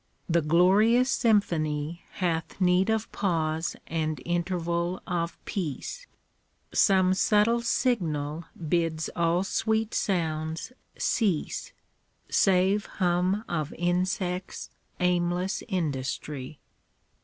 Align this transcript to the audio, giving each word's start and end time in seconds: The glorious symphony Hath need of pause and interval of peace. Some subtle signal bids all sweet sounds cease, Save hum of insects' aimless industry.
The 0.27 0.41
glorious 0.41 1.11
symphony 1.11 2.01
Hath 2.13 2.59
need 2.59 2.89
of 2.89 3.11
pause 3.11 3.75
and 3.85 4.19
interval 4.25 4.99
of 5.05 5.37
peace. 5.45 6.07
Some 6.73 7.13
subtle 7.13 7.61
signal 7.61 8.45
bids 8.67 9.11
all 9.15 9.43
sweet 9.43 9.93
sounds 9.93 10.71
cease, 10.97 11.71
Save 12.29 12.87
hum 12.97 13.43
of 13.47 13.73
insects' 13.77 14.71
aimless 14.99 15.61
industry. 15.67 16.57